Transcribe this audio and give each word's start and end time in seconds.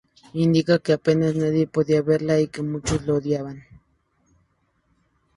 Indica 0.45 0.81
que 0.83 0.93
apenas 0.93 1.35
nadie 1.35 1.67
podía 1.75 2.01
verla 2.01 2.39
y 2.39 2.47
que 2.47 2.63
muchos 2.63 3.05
la 3.05 3.13
odiaban. 3.13 3.63